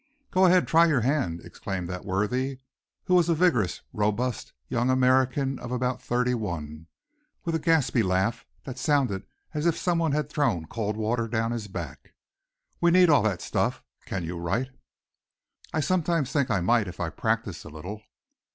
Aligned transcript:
"Go 0.31 0.47
ahead, 0.47 0.67
try 0.67 0.87
your 0.87 1.01
hand," 1.01 1.41
exclaimed 1.43 1.87
that 1.89 2.05
worthy, 2.05 2.57
who 3.03 3.13
was 3.13 3.29
a 3.29 3.35
vigorous, 3.35 3.81
robust, 3.93 4.51
young 4.67 4.89
American 4.89 5.59
of 5.59 5.71
about 5.71 6.01
thirty 6.01 6.33
one, 6.33 6.87
with 7.45 7.53
a 7.53 7.59
gaspy 7.59 8.01
laugh 8.03 8.43
that 8.63 8.79
sounded 8.79 9.27
as 9.53 9.67
if 9.67 9.77
someone 9.77 10.11
had 10.11 10.27
thrown 10.27 10.65
cold 10.65 10.97
water 10.97 11.27
down 11.27 11.51
his 11.51 11.67
back. 11.67 12.15
"We 12.79 12.89
need 12.89 13.11
all 13.11 13.21
that 13.21 13.43
stuff. 13.43 13.83
Can 14.07 14.23
you 14.23 14.39
write?" 14.39 14.69
"I 15.71 15.81
sometimes 15.81 16.31
think 16.31 16.49
I 16.49 16.61
might 16.61 16.87
if 16.87 16.99
I 16.99 17.11
practiced 17.11 17.63
a 17.63 17.69
little." 17.69 18.01